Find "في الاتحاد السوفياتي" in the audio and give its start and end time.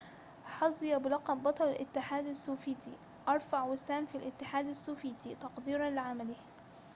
4.05-5.35